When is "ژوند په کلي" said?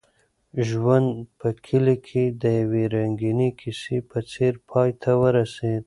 0.67-1.97